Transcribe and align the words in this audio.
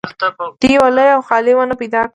دوی 0.61 0.71
یوه 0.77 0.89
لویه 0.95 1.13
او 1.15 1.21
خالي 1.29 1.53
ونه 1.55 1.75
پیدا 1.81 1.99
کړه 2.03 2.09